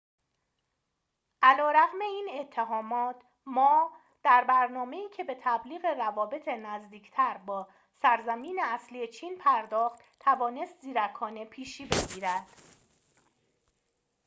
علی‌رغم 1.41 1.99
این 2.01 2.27
اتهامات 2.39 3.15
ما 3.45 3.91
در 4.23 4.43
برنامه‌ای 4.43 5.09
که 5.09 5.23
به 5.23 5.37
تبلیغ 5.41 5.85
روابط 5.85 6.47
نزدیکتر 6.47 7.37
با 7.37 7.67
سرزمین 8.01 8.59
اصلی 8.63 9.07
چین 9.07 9.37
پرداخت 9.37 9.99
توانست 10.19 10.81
زیرکانه 10.81 11.45
پیشی 11.45 11.85
بگیرد 11.85 12.47